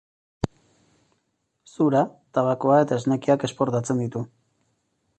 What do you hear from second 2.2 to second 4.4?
tabakoa eta esnekiak esportatzen ditu.